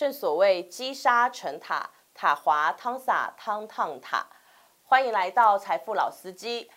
[0.00, 4.26] 正所谓积沙成塔，塔滑汤洒汤烫塔。
[4.82, 6.70] 欢迎来到财富老司机，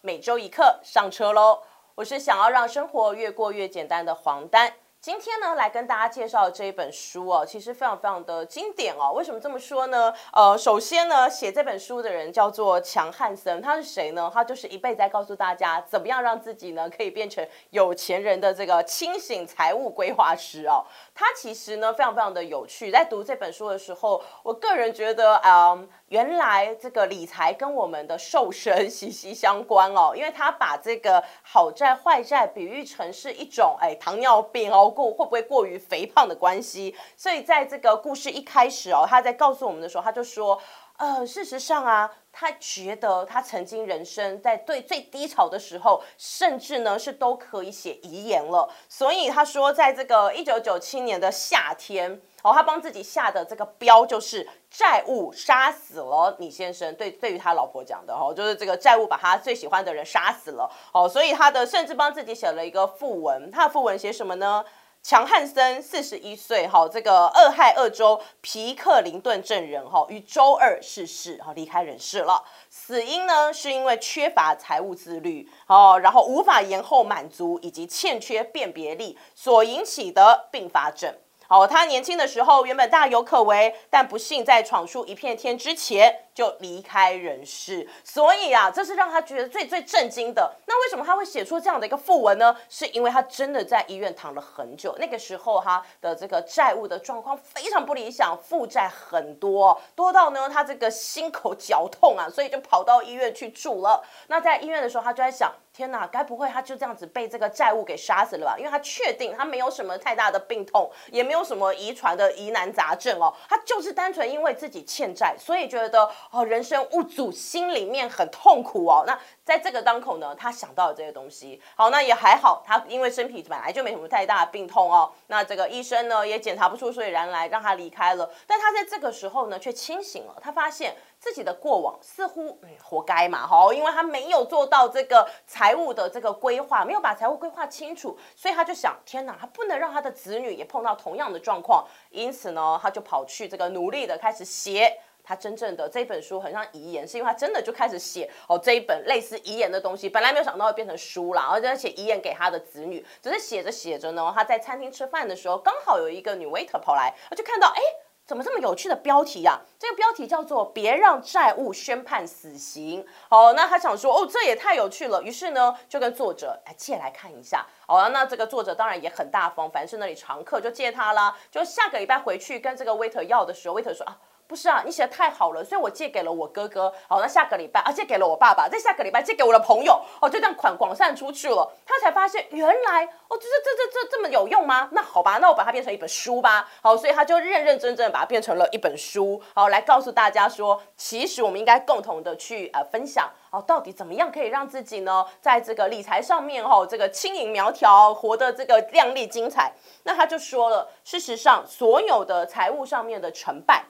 [0.00, 1.62] 每周一课上车喽！
[1.96, 4.72] 我是想要让生活越过越简单的黄丹。
[5.02, 9.14] 今天呢，来跟大家介绍这一本书哦，其实非常非常的经典哦。
[9.14, 10.12] 为什么这么说呢？
[10.30, 14.30] 呃，首先呢，写这本书的人叫做强汉森，他是谁呢？
[14.30, 20.84] 他就是一辈子在告诉大家，怎么样让自己呢可以变成有钱人的这个清醒财务规划师哦。
[21.14, 40.60] 他其实呢非常非常的有趣，在读这本书的时候，我个人觉得，嗯，原来这个理财跟我们的瘦身息息相关哦，因为他把这个好债坏债比喻成是一种哎糖尿病哦过会不会过于肥胖的关系，所以在这个故事一开始哦，他在告诉我们的时候，他就说。
[41.00, 48.68] 呃，事实上啊，他觉得他曾经人生在最最低潮的时候，甚至呢是都可以写遗言了。
[48.86, 56.94] 所以他说，在这个一九九七年的夏天，哦，他帮自己下的这个标就是债务杀死了李先生。
[56.96, 60.70] 对，对于他老婆讲的哦，就是这个债务把他最喜欢的人杀死了。
[60.92, 63.50] 哦，所以他的甚至帮自己写了一个副文。
[63.50, 64.62] 他的副文写什么呢？
[65.02, 72.44] 强汉森四十一岁，哈，这个俄亥俄州皮克林顿镇人，哈，于周二逝世，哈，离开人世了。
[72.68, 81.14] 死因呢，是因为缺乏财务自律，哦，然后无法延后满足以及欠缺辨别力所引起的并发症。
[81.48, 87.86] 哦，他年轻的时候原本大有可为，但不幸在闯出一片天之前就离开人世。
[88.02, 90.50] 所以啊，这是让他觉得最最震惊的。
[90.66, 92.56] 那为什么他会写出这样的一个副文呢？
[92.70, 94.96] 是因为他真的在医院躺了很久。
[94.98, 104.02] 那个时候他的这个债务的状况非常不理想，负债很多，多到呢他这个心口绞痛啊，所以就跑到医院去住了。
[104.28, 105.52] 那在医院的时候，他就在想。
[105.72, 108.56] 天哪，该不会他就这样子被这个债务给杀死了吧？
[108.58, 119.04] 因为他确定他没有什么太大的病痛，也没有什么遗传的疑难杂症哦，他就是单纯因为自己欠债，所以觉得哦人生无阻，心里面很痛苦哦。
[119.06, 128.30] 那在这个当口呢，他想到了这些东西，好，那也还好，他因为身体本来就没什么太大的病痛哦，那这个医生呢也检查不出所以然来，让他离开了。
[128.46, 130.96] 但他在这个时候呢却清醒了，他发现。
[131.20, 144.98] 自己的过往似乎嗯活该嘛，哈，因为他没有做到这个财务的这个规划，没有把财务规划清楚，所以他就想，天哪，他不能让他的子女也碰到同样的状况，因此呢，他就跑去这个努力的开始写
[145.30, 157.80] 他真正的这本书，很像遗言，是因为他真的就开始写哦这一本类似遗言的东西，本来没有想到会变成书啦，而且写遗言给他的子女，只是写着写着呢，他在餐厅吃饭的时候，刚好有一个女 waiter 跑来，他就看到哎。
[158.26, 159.58] 怎么这么有趣的标题呀？
[159.76, 163.04] 这个标题叫做“别让债务宣判死刑”。
[163.28, 165.20] 好，那他想说，哦，这也太有趣了。
[165.20, 167.66] 于是呢，就跟作者哎借来看一下。
[167.88, 171.36] 好，那这个作者当然也很大方，凡是那里常客就借他啦。
[171.50, 174.16] 就下个礼拜回去跟这个 waiter 要的时候，waiter 说啊。
[174.50, 176.92] 不是啊，你写的太好了，所以我借给了我哥哥。
[177.06, 180.02] 好，那下个礼拜啊，借给了我爸爸，在下个礼拜借给我的朋友。
[180.20, 181.72] 哦，就这样款广散出去了。
[181.86, 184.88] 他才发现，原来哦，这这这这这这么有用吗？
[184.90, 186.68] 那好吧，那我把它变成一本书吧。
[186.82, 189.40] 好，所以他就认认真真的把它变成了一本书。
[189.54, 193.30] 好，来告诉大家说，其实我们应该共同的去呃分享。
[193.50, 199.72] 哦，到底怎么样可以让自己呢，在这个理财上面哈，这个轻盈苗条，活得这个靓丽精彩？
[200.02, 203.84] 那他就说了，事实上，所有的财务上面的成败。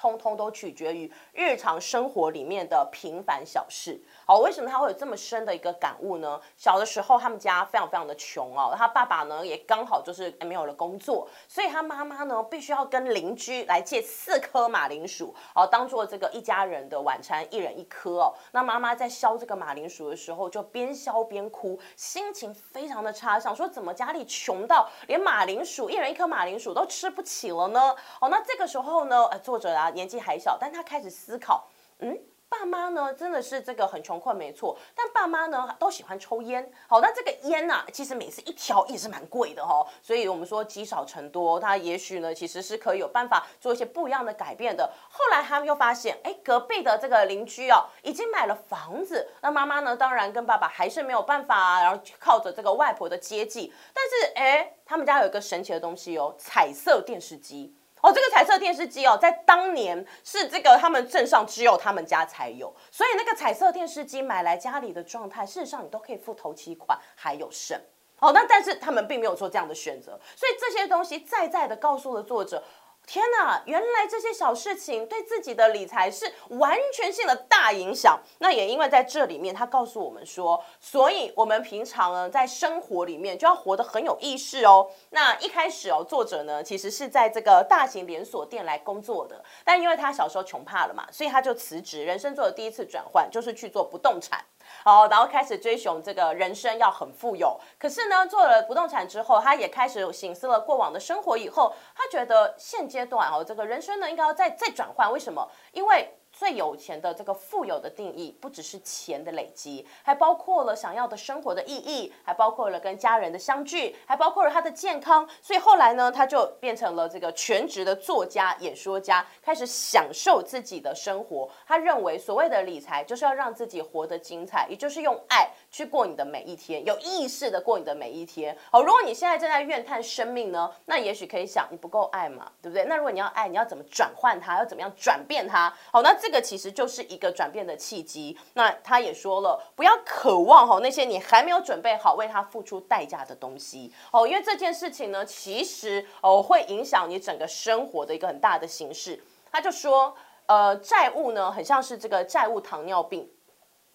[0.00, 4.00] 通通都取决于日常生活里面的平凡小事。
[4.24, 6.40] 好，为什么他会有这么深的一个感悟呢？
[6.56, 18.34] 小的时候，他们家非常非常的穷哦，他爸爸呢也刚好就是没有了工作，所以他妈妈呢必须要跟邻居来借四颗马铃薯，哦，当做这个一家人的晚餐，一人一颗哦。
[18.52, 27.94] 那妈妈在削这个马铃薯的时候，就边削边哭，心情非常的差，想说怎么家里穷到连马铃薯一人一颗马铃薯都吃不起了呢？
[28.20, 31.68] 哦，那这个时候呢，呃，作者啊年纪还小，但他开始思考，
[31.98, 32.18] 嗯。
[32.50, 34.76] 爸妈呢，真的是这个很穷困，没错。
[34.92, 36.68] 但爸妈呢，都喜欢抽烟。
[36.88, 39.86] 好，那这个烟呐，其实每次一条也是蛮贵的哈。
[40.02, 44.92] 所以我们说积少成多，他也许呢，其实是可以有办法做一些不一样的改变的。
[45.08, 49.28] 后来他们又发现，哎，隔壁的这个邻居哦，已经买了房子。
[49.42, 53.72] 那妈妈呢，当然跟爸爸还是没有办法，然后靠着这个外婆的接济。
[53.94, 57.76] 但是，哎，他们家有一个神奇的东西哦，彩色电视机。
[58.02, 67.80] 哦，这个彩色电视机哦，在当年是这个他们镇上只有他们家才有，所以那个彩色电视机买来家里的状态，事实上你都可以付头期款还有剩。
[68.20, 72.62] 哦，那但是他们并没有做这样的选择，所以这些东西在在的告诉了作者。
[73.10, 78.20] 天哪，原来这些小事情对自己的理财是完全性的大影响。
[78.38, 84.88] 那也因为在这里面，他告诉我们说，所以我们平常呢，在生活里面就要活得很有意识哦。
[85.08, 94.44] 那一开始哦，作者呢其实是在这个大型连锁店来工作的，但因为他小时候穷怕了嘛，所以他就辞职，人生做的第一次转换就是去做不动产。
[94.82, 97.58] 好，然后开始追寻这个人生要很富有。
[97.78, 105.12] 可是呢，做了不动产之后，他也开始醒思了过往的生活以后，他觉得现阶段哦，这个人生呢应该要再再转换。
[105.12, 105.50] 为什么？
[105.72, 106.16] 因为。
[106.40, 115.28] 最有钱的这个富有的定义，不只是钱的累积，还包括了想要的生活的意义，还包括了跟家人的相聚，还包括了他的健康。
[115.42, 121.46] 所以后来呢，他就变成了这个全职的作家、演说家，开始享受自己的生活。
[121.66, 128.56] 他认为，所谓的理财就是要让自己活得精彩，也就是用爱去过你的每一天，有意识的过你的每一天。
[128.72, 132.86] 好，如果你现在正在怨叹生命呢，那也许可以想，你不够爱嘛，对不对？
[132.86, 134.56] 那如果你要爱，你要怎么转换它？
[134.56, 135.70] 要怎么样转变它？
[135.92, 136.29] 好，那这。
[136.30, 138.38] 这个其实就是一个转变的契机。
[138.54, 149.20] 那他也说了，不要渴望哈那些你还没有准备好为他付出代价的东西哦，因为这件事情呢，其实哦会影响你整个生活的一个很大的形式。
[149.50, 150.14] 他就说，
[150.46, 153.28] 呃，债务呢，很像是这个债务糖尿病。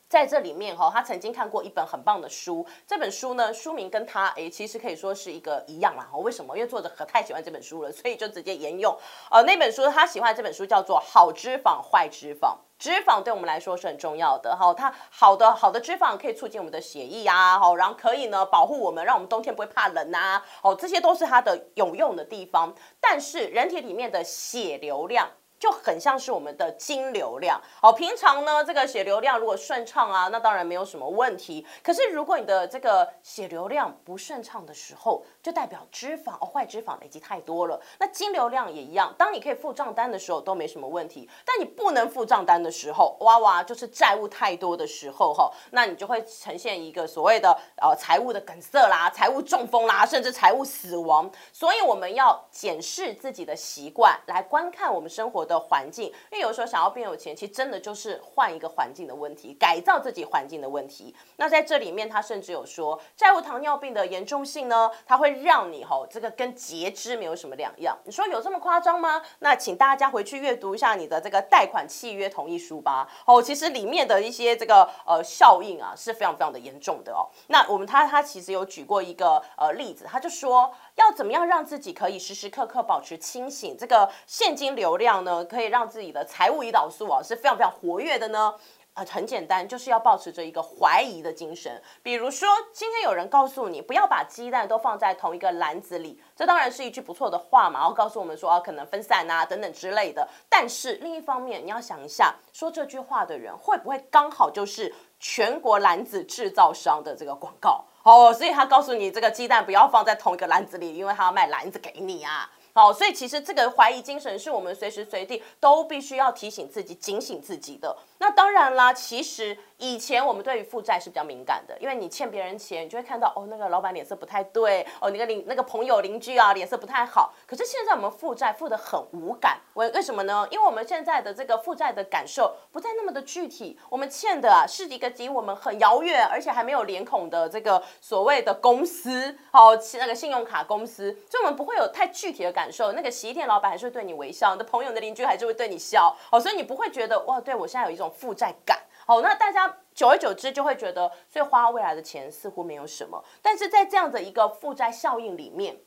[0.08, 6.08] 在这里面哈，他曾经看过一本很棒的书，这本书呢，书名跟他诶，其实可以说是一个一样啦。
[6.14, 6.56] 为什么？
[6.56, 8.96] 因为作者可太喜欢这本书了，所以就直接沿用。
[9.32, 14.74] 呃，那本书他喜欢这本书叫做《好脂肪坏脂肪》，脂肪对我们来说是很重要的哈。
[14.74, 22.74] 它好的好的脂肪可以促进我们的血液啊，好，然后可以呢保护我们，让我们冬天不会怕冷呐，哦，这些都是它的有用的地方。
[23.02, 25.30] 但是人体里面的血流量。
[25.58, 31.66] 就很像是我们的金流量，好，平常呢这个血流量如果顺畅啊，那当然没有什么问题。
[31.82, 37.80] 可是如果你的这个血流量不顺畅的时候，就代表脂肪哦坏脂肪累积太多了。
[38.00, 51.32] 那金流量也一样，当你可以付账单的时候都没什么问题，但你不能付账单的时候，哇哇就是债务太多的时候哈，那你就会呈现一个所谓的呃财务的梗塞啦、财务中风啦，甚至财务死亡。
[51.54, 55.45] 所以我们要检视自己的习惯，来观看我们生活。
[55.46, 61.16] 的环境，因为有时候想要变有钱，其实真的就是换一个环境的问题，改造自己环境的问题。
[61.38, 67.98] 那在这里面，他甚至有说，债务糖尿病的严重性呢，它会让你吼这个跟截肢没有什么两样。
[68.04, 69.22] 你说有这么夸张吗？
[69.40, 73.08] 那请大家回去阅读一下你的这个贷款契约同意书吧。
[73.26, 77.30] 哦，其实里面的一些这个呃效应啊是非常非常的严重的哦。
[77.48, 80.74] 那我们他他其实有举过一个呃例子，他就说。
[80.96, 83.78] 要怎么样让自己可以时时刻刻保持清醒？
[83.78, 88.56] 这个现金流量呢，可以让自己的财务胰岛素啊是非常非常活跃的呢。
[88.94, 91.82] 呃，很简单，就是要保持着一个怀疑的精神。
[92.02, 100.26] 比如说，今天有人告诉你不要把鸡蛋都放在同一个篮子里，这当然是一句不错的话嘛，然后告诉我们说啊，可能分散啊等等之类的。
[100.48, 107.84] 但是另一方面，你要想一下，说这句话的人会不会刚好就是全国篮子制造商的这个广告？
[108.06, 112.48] 哦，所以他告诉你这个鸡蛋不要放在同一个篮子里，因为他要卖篮子给你啊。
[112.78, 117.96] 好，所以其实这个怀疑精神是我们随时随地都必须要提醒自己、警醒自己的。
[118.18, 127.34] 那当然啦，其实以前我们对于负债是比较敏感的，因为你欠别人钱，你就会看到哦，那个老板脸色不太对，哦，那个邻那个朋友邻居啊脸色不太好。
[127.48, 130.46] 可是现在我们负债负的很无感，为为什么呢？
[130.52, 142.65] 因为我们现在的这个负债的感受不再那么的具体，我们欠的啊是一个离我们很遥远，而且还没有脸孔的这个所谓的公司，好，那个信用卡公司，所以我们不会有太具体的感。
[142.66, 155.78] 感受那个洗衣店老板还是会对你微笑，你的朋友、你的邻居还是会对你笑，哦，所以你不会觉得哇，对我现在有一种负债感，哦，那大家久而久之就会觉得，所以花未来的钱似乎没有什么，但是在这样的一个负债效应里面。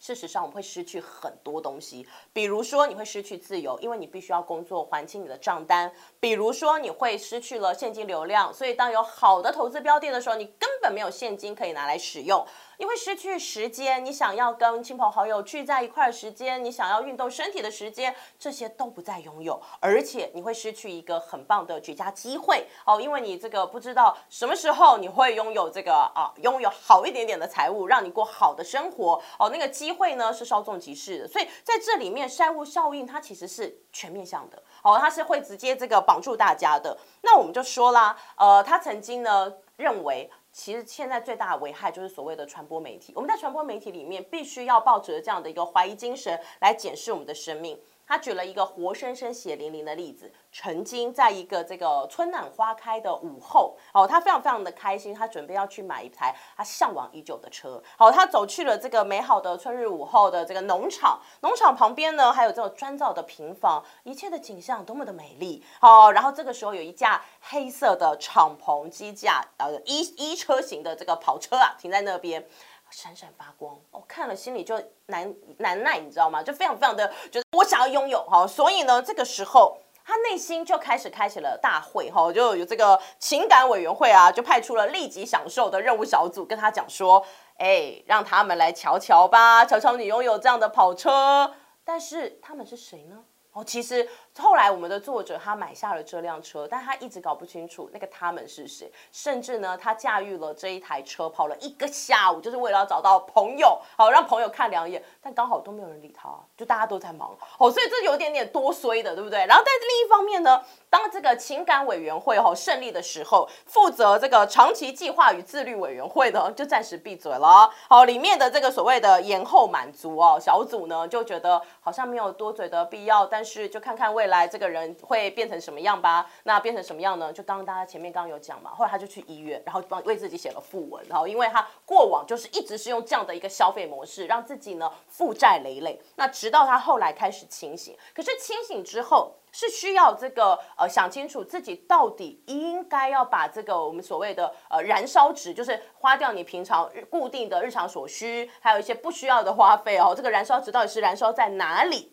[0.00, 12.46] 事实上，我们会失去很多东西，比如说你会失去自由，因为你必须要工作还清你的账单；比如说你会失去了现金流量，所以当有好的投资标的的时候，你根本没有现金可以拿来使用。
[12.78, 36.96] 你会失去时间，你想要跟亲朋好友聚在一块儿时间，你想要运动身体的时间，这些都不再拥有，而且你会失去一个很棒的绝佳机会哦，因为你这个不知道什么时候你会拥有这个啊，拥有好一点点的财务，让你过好的生活哦，那个机会呢是稍纵即逝的，所以在这里面债务效应它其实是全面向的哦，它是会直接这个绑住大家的。
[37.22, 40.30] 那我们就说啦，呃，他曾经呢认为。
[40.58, 43.12] 其实现在最大的危害就是所谓的传播媒体。
[43.14, 47.80] 我们在传播媒体里面，必须要抱着这样的一个怀疑精神来检视我们的生命。
[48.08, 57.82] 他举了一个活生生血淋淋的例子，曾经在一个这个春暖花开的午后，哦，他非常非常的开心，他准备要去买一台他向往已久的车。
[57.98, 65.62] 好，他走去了这个美好的春日午后的这个农场，农场旁边呢还有这种砖造的平房，一切的景象多么的美丽。
[65.78, 72.48] 好，然后这个时候有一架黑色的敞篷机架，呃，一一车型的这个跑车啊，停在那边。
[72.90, 76.42] 闪闪发光，我看了心里就难难耐，你知道吗？
[76.42, 87.24] 就非常非常的觉得我想要拥有哈，所以呢，这个时候他内心就开始开启了大会哈，就有这个情感委员会啊，就派出了立即享受的任务小组跟他讲说，
[87.58, 91.54] 哎，让他们来瞧瞧吧，瞧瞧你拥有这样的跑车，
[91.84, 93.24] 但是他们是谁呢？
[93.52, 94.08] 哦，其实。
[94.38, 109.44] 后来我们的作者他买下了这辆车，但他一直搞不清楚那个他们是谁，甚至呢，他驾驭了这一台车跑了一个下午，就是为了要找到朋友，好让朋友看两眼，但刚好都没有人理他，就大家都在忙，哦，所以这有点点多衰的，对不对？
[109.46, 126.30] 然后但是另一方面呢，当这个情感委员会哈胜利的时候，负责这个长期计划与自律委员会呢就暂时闭嘴了，好，里面的这个所谓的延后满足哦小组呢就觉得好像没有多嘴的必要，但是就看看未来这个人会变成什么样吧？
[126.44, 127.32] 那变成什么样呢？
[127.32, 136.00] 就刚刚大家前面刚刚有讲嘛，后来他就去医院，然后帮为自己写了副文，然后因为他过往就是一直是用这样的一个消费模式，让自己呢负债累累。
[136.16, 152.12] 那直到他后来开始清醒，可是清醒之后是需要这个呃想清楚自己到底应该要把这个我们所谓的呃燃烧值，就是花掉你平常固定的日常所需，还有一些不需要的花费哦，这个燃烧值到底是燃烧在哪里？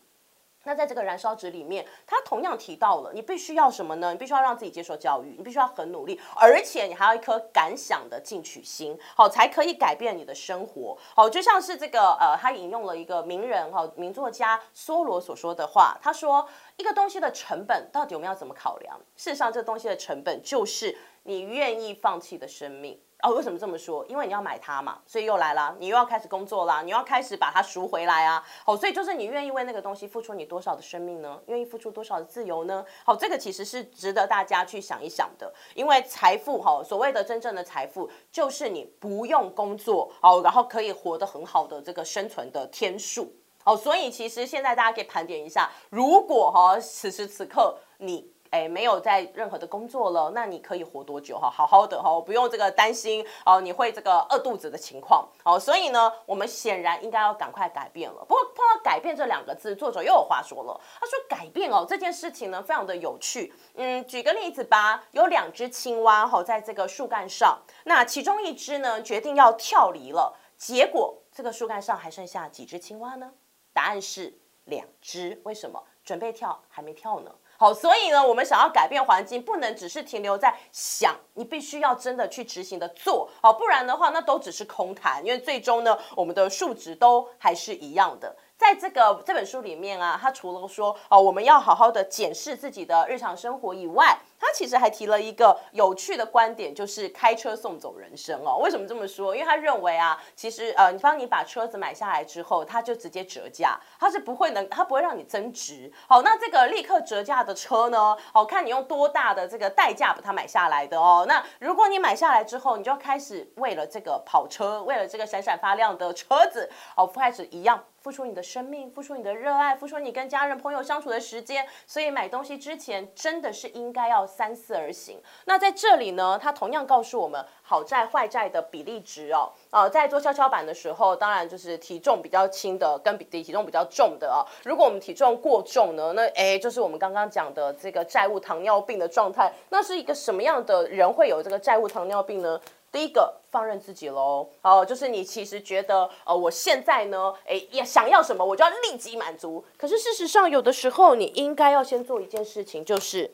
[0.66, 4.12] 那在这个燃烧值里面，他同样提到了，你必须要什么呢？
[4.12, 10.98] 你必须要让自己接受教育，你必须要很努力，而且你还要一颗敢想的进取心，好，才可以改变你的生活。
[11.16, 19.00] 好，就像是这个呃，他引用了一个名人哈，名作家梭罗所说的话，他说，一个东西的成本到底我们要怎么考量？
[19.16, 23.00] 事实上，这东西的成本就是你愿意放弃的生命。
[23.25, 24.05] 哦，为什么这么说？
[24.05, 28.46] 因为你要买它嘛，所以又来了，你又要开始工作啦，你要开始把它赎回来啊。
[28.63, 31.41] 好，所以就是你愿意为那个东西付出你多少的生命呢？
[31.48, 32.86] 愿意付出多少的自由呢？
[33.03, 35.51] 好，这个其实是值得大家去想一想的。
[35.74, 43.34] 因为财富哈，所谓的真正的财富，就是你不用工作，好，然后可以活得很好的这个生存的天数。
[43.63, 48.35] 好，所以其实现在大家可以盘点一下，如果哈此时此刻你。
[48.56, 51.50] 哎，没有在任何的工作了，那你可以活多久哈？
[51.50, 55.60] 好好的哈，不用这个担心哦，你会这个饿肚子的情况哦。
[55.60, 58.24] 所以呢，我们显然应该要赶快改变了。
[58.26, 60.80] 不过碰到改变这两个字，作者又有话说了。
[61.02, 63.54] 他说改变哦这件事情呢，非常的有趣。
[63.74, 73.34] 嗯，举个例子吧，有两只青蛙哈，在这个树干上，那其中一只呢决定要跳离了，结果这个树干上还剩下几只青蛙呢？
[73.74, 74.34] 答案是
[74.64, 75.42] 两只。
[75.44, 75.84] 为什么？
[76.06, 77.32] 准备跳还没跳呢。
[77.58, 88.36] 好，所以呢，我们想要改变环境，不能只是停留在想，你必须要真的去执行的做，好，不然的话，那都只是空谈，因为最终呢，我们的数值都还是一样的。
[88.58, 98.60] 在这个这本书里面啊，它除了说哦，我们要好好的检视自己的日常生活以外，他其实还提了一个有趣的观点，就是开车送走人生哦。
[98.62, 99.36] 为什么这么说？
[99.36, 105.92] 因为他认为啊，其实呃，你帮你把车子买下来之后，他就直接折价，他是不会能，他不会让你增值。
[106.08, 111.25] 好，那这个立刻折价的车呢，好看你用多大的这个代价把它买下来的哦。
[111.28, 117.84] 那如果你买下来之后，你就要开始为了这个跑车，为了这个闪闪发亮的车子，哦，开始一样。
[118.06, 125.22] 付出你的生命，付出你的热爱，付出你跟家人朋友相处的时间，所以买东西之前真的是应该要三思而行。
[125.46, 134.44] 那在这里呢，他同样告诉我们好债坏债的比例值哦，呃，在做跷跷板的时候，当然就是体重比较轻的跟比体重比较重的啊。
[134.63, 139.54] 如果我们体重过重呢，那哎，就是我们刚刚讲的这个债务糖尿病的状态。
[139.70, 142.60] 那是一个什么样的人会有这个债务糖尿病呢？
[142.92, 149.65] 第一个放任自己喽，哦，就是你其实觉得，呃，我现在呢，哎，也想要什么，我就要立即满足。
[149.77, 153.30] 可是事实上，有的时候你应该要先做一件事情，就是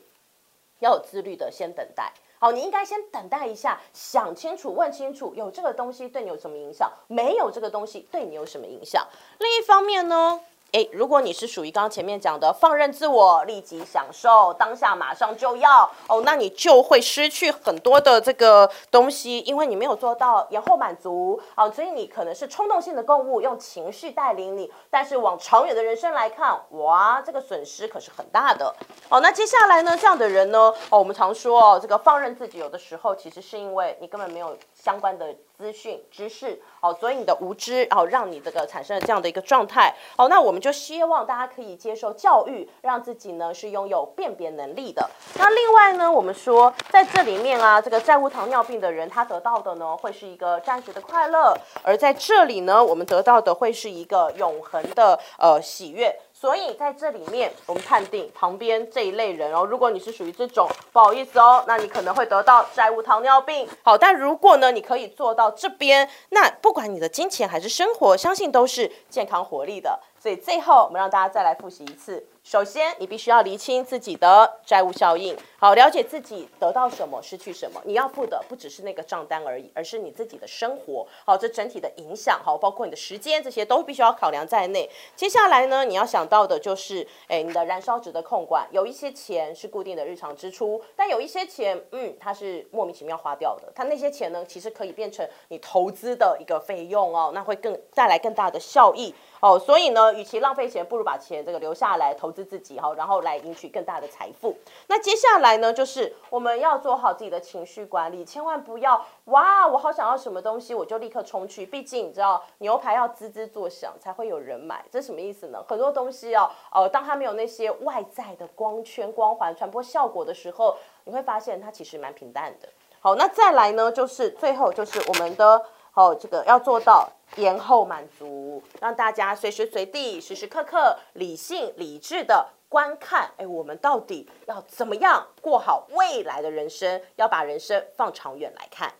[0.82, 2.12] 要有自律的先等待。
[2.38, 6.92] 好，你应该先等待一下，想清楚，问清楚，有这个东西对你有什么影响？
[7.06, 9.06] 没有这个东西对你有什么影响？
[9.38, 10.40] 另一方面呢？
[10.72, 28.74] 诶，如果你是属于刚刚前面讲的放任自我、立即享受、当下马上就要哦，那你就会失去很多的这个东西，因为你没有做到延后满足哦，所以你可能是冲动性的购物，用情绪带领你，但是往长远的人生来看，哇，这个损失可是很大的
[29.10, 29.20] 哦。
[29.20, 35.34] 那接下来呢，这样的人呢，哦，我们常说哦，这个放任自己，有的时候其实是因为你根本没有相关的。
[35.62, 45.08] 资讯知识，哦，所以你的无知，然后让你这个产生了这样的一个状态，哦，那我们就希望大家可以接受教育，让自己呢是拥有辨别能力的。
[45.36, 56.12] 那另外呢，我们说在这里面啊，这个债务糖尿病的人他得到的呢会是一个暂时的快乐，而在这里呢，我们得到的会是一个永恒的呃喜悦。
[56.42, 63.68] 所以在这里面，我们判定旁边这一类人哦，如果你是属于这种，不好意思哦，那你可能会得到债务糖尿病。
[63.84, 70.00] 好，但如果呢，你可以做到这边，那不管你的金钱还是生活，相信都是健康活力的。
[70.18, 72.26] 所以最后，我们让大家再来复习一次。
[72.44, 77.80] 首先，你必须要厘清自己的债务效应，好，了解自己得到什么，失去什么。
[77.84, 84.90] 你要付的不只是那个账单而已，而是你自己的生活，好，这整体的影响，好，包括你的时间，这些都必须要考量在内。
[85.14, 93.72] 接下来呢，你要想到的就是，哎，你的燃烧值的控管，有一些钱是固定的日常支出，但有一些钱，嗯，它是莫名其妙花掉的。
[93.72, 99.14] 它那些钱呢，其实可以变成你投资的一个费用哦，那会更带来更大的效益。
[99.38, 104.56] 哦，所以呢，与其浪费钱，不如把钱这个留下来投资自己哈，然后来赢取更大的财富。
[104.88, 111.66] 那接下来呢，就是我们要做好自己的情绪管理，千万不要哇，我好想要什么东西，我就立刻冲去。
[111.66, 115.62] 毕竟你知道，牛排要滋滋作响才会有人买，这什么意思呢？
[115.68, 122.68] 很多东西哦，呃，当它没有那些外在的光圈、光环传播效果的时候，你会发现它其实蛮平淡的。
[123.00, 125.62] 好，那再来呢，就是最后就是我们的。
[125.94, 127.06] 好，这个要做到
[127.36, 133.30] 延后满足，让大家随时随地、时时刻刻理性、理智的观看。
[133.36, 137.02] 哎，我们到底要怎么样过好未来的人生？
[137.16, 138.90] 要把人生放长远来看。